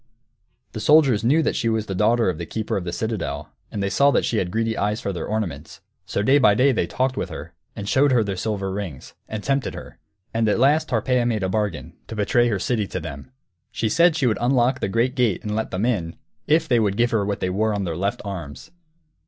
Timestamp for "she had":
4.25-4.49